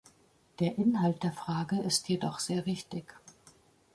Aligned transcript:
Der 0.59 0.79
Inhalt 0.79 1.21
der 1.21 1.31
Frage 1.31 1.77
ist 1.79 2.09
jedoch 2.09 2.39
sehr 2.39 2.65
wichtig. 2.65 3.13